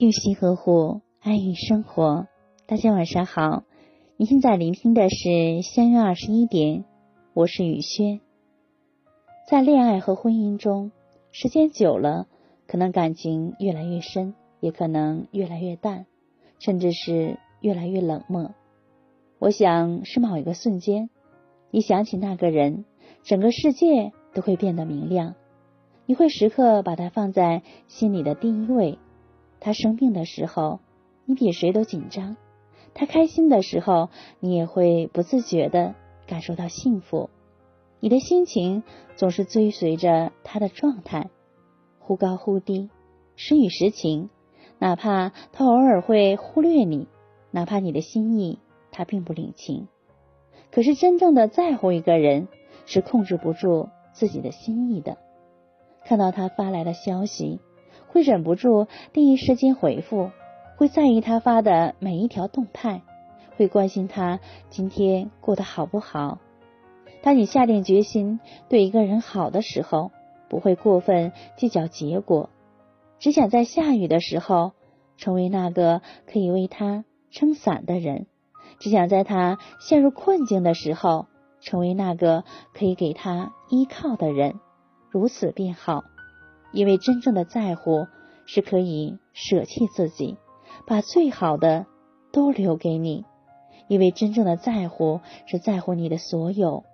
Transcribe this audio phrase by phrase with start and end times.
[0.00, 2.26] 用心呵护，爱与生活。
[2.66, 3.64] 大家晚上好，
[4.16, 6.86] 你现在聆听的是相约二十一点，
[7.34, 8.18] 我是雨轩。
[9.46, 10.90] 在恋爱和婚姻中，
[11.32, 12.28] 时间久了，
[12.66, 16.06] 可能感情越来越深，也可能越来越淡，
[16.58, 18.54] 甚至是越来越冷漠。
[19.38, 21.10] 我想是某一个瞬间，
[21.70, 22.86] 你想起那个人，
[23.22, 25.34] 整个世界都会变得明亮，
[26.06, 28.98] 你会时刻把他放在心里的第一位。
[29.60, 30.80] 他生病的时候，
[31.26, 32.36] 你比谁都紧张；
[32.94, 34.08] 他开心的时候，
[34.40, 35.94] 你也会不自觉的
[36.26, 37.28] 感受到幸福。
[38.00, 38.82] 你的心情
[39.16, 41.28] 总是追随着他的状态，
[41.98, 42.88] 忽高忽低，
[43.36, 44.30] 时雨时晴。
[44.78, 47.06] 哪怕他偶尔会忽略你，
[47.50, 48.58] 哪怕你的心意
[48.90, 49.88] 他并不领情，
[50.72, 52.48] 可是真正的在乎一个人，
[52.86, 55.18] 是控制不住自己的心意的。
[56.06, 57.60] 看到他发来的消息。
[58.12, 60.30] 会忍不住第一时间回复，
[60.76, 63.02] 会在意他发的每一条动态，
[63.56, 66.38] 会关心他今天过得好不好。
[67.22, 70.10] 当你下定决心对一个人好的时候，
[70.48, 72.50] 不会过分计较结果，
[73.18, 74.72] 只想在下雨的时候
[75.16, 78.26] 成为那个可以为他撑伞的人，
[78.80, 81.26] 只想在他陷入困境的时候
[81.60, 84.54] 成为那个可以给他依靠的人，
[85.10, 86.02] 如此便好。
[86.72, 88.06] 因为真正的在乎
[88.46, 90.36] 是可以舍弃自己，
[90.86, 91.86] 把最好的
[92.32, 93.24] 都留给你。
[93.88, 96.84] 因为真正的在乎是在乎你的所有。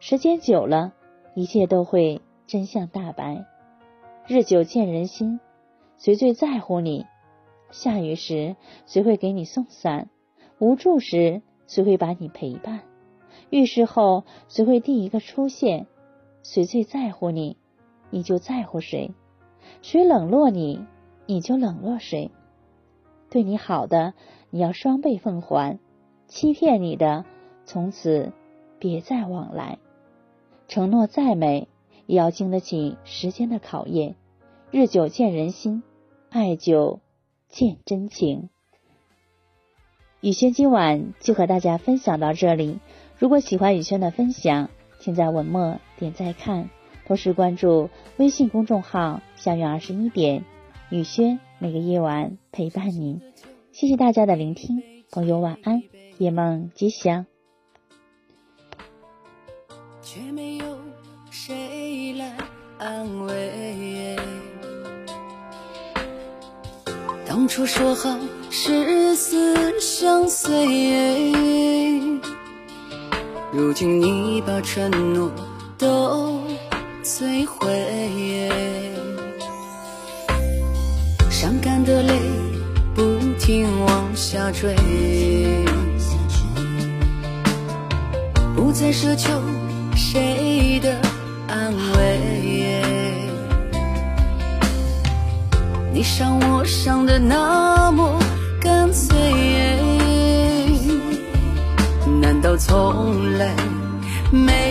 [0.00, 0.92] 时间久了，
[1.34, 3.46] 一切都会真相大白。
[4.26, 5.40] 日久见人心，
[5.96, 7.06] 谁最在乎你？
[7.70, 10.10] 下雨时谁会给你送伞？
[10.58, 12.82] 无助时谁会把你陪伴？
[13.48, 15.86] 遇事后谁会第一个出现？
[16.42, 17.56] 谁最在乎你，
[18.10, 19.14] 你就在乎谁。
[19.80, 20.84] 谁冷落你，
[21.26, 22.30] 你就冷落谁。
[23.30, 24.12] 对你好的，
[24.50, 25.78] 你要双倍奉还；
[26.28, 27.24] 欺骗你的，
[27.64, 28.32] 从此
[28.78, 29.78] 别再往来。
[30.68, 31.68] 承诺再美，
[32.06, 34.16] 也要经得起时间的考验。
[34.70, 35.82] 日久见人心，
[36.28, 37.00] 爱久
[37.48, 38.50] 见真情。
[40.20, 42.78] 雨轩今晚就和大家分享到这里。
[43.18, 44.70] 如果喜欢雨轩的分享，
[45.00, 46.70] 请在文末点再看。
[47.06, 50.44] 同时关注微信公众号“相约二十一点”，
[50.90, 53.20] 雨轩每个夜晚陪伴您。
[53.72, 55.82] 谢谢大家的聆听，朋友晚安，
[56.18, 57.26] 夜梦吉祥。
[60.02, 60.64] 却没有
[61.30, 62.36] 谁来
[62.78, 64.16] 安慰。
[67.26, 68.18] 当初说好
[68.50, 71.32] 誓死相随，
[73.52, 75.32] 如今你把承诺
[75.78, 76.42] 都。
[77.04, 77.68] 摧毁，
[81.28, 82.14] 伤感的泪
[82.94, 83.02] 不
[83.40, 84.76] 停往下坠，
[88.54, 89.32] 不再奢求
[89.96, 90.96] 谁的
[91.48, 92.20] 安慰。
[95.92, 98.16] 你伤我伤的那么
[98.60, 99.16] 干脆，
[102.20, 103.52] 难道从来
[104.30, 104.61] 没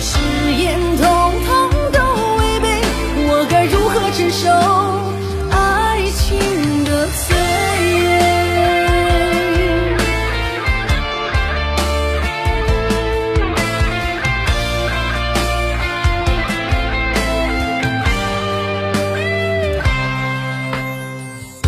[0.00, 0.18] 誓
[0.52, 2.00] 言统统都
[2.36, 2.68] 违背
[3.28, 4.50] 我该如何承受
[5.50, 6.36] 爱情
[6.84, 7.36] 的罪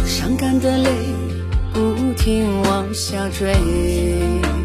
[0.04, 0.90] 伤感的泪
[1.72, 4.55] 不停往下坠。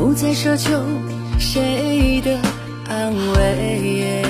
[0.00, 0.70] 不再奢求
[1.38, 2.34] 谁的
[2.88, 4.24] 安慰。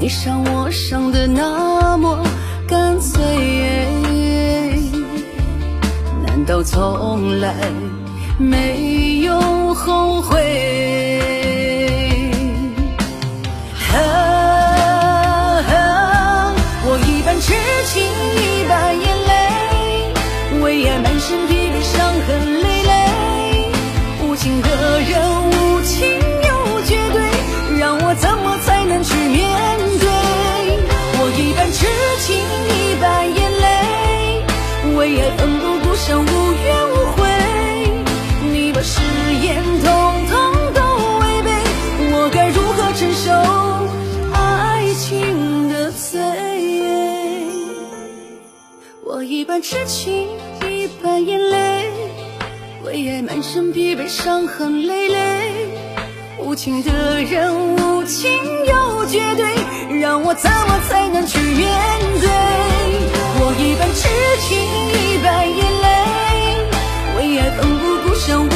[0.00, 2.24] 你伤我伤的那么
[2.66, 3.22] 干脆，
[6.26, 7.54] 难道从来
[8.38, 11.33] 没有后悔？
[49.16, 50.26] 我一半痴情，
[50.68, 51.88] 一半眼泪，
[52.82, 55.68] 为爱满身疲惫，伤痕累累。
[56.40, 58.28] 无情的人，无情
[58.66, 61.70] 又绝对，让我怎么才能去面
[62.20, 62.28] 对？
[63.38, 64.08] 我一半痴
[64.48, 64.58] 情，
[64.90, 65.86] 一半眼泪，
[67.16, 68.48] 为爱奋不顾身，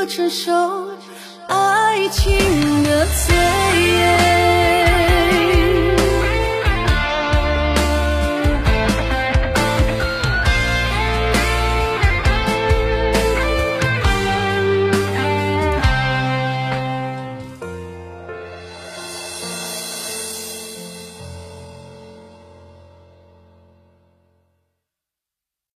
[0.00, 0.50] 我承受
[1.48, 2.32] 爱情
[2.84, 3.39] 的罪？